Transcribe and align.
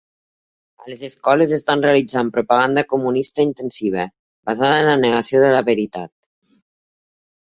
A 0.83 0.87
les 0.91 1.01
escoles 1.07 1.51
estan 1.57 1.83
realitzant 1.87 2.31
propaganda 2.37 2.83
comunista 2.93 3.45
intensiva, 3.47 4.05
basada 4.51 4.79
en 4.79 4.87
la 4.93 4.97
negació 5.03 5.43
de 5.45 5.53
la 5.57 5.61
veritat. 5.69 6.11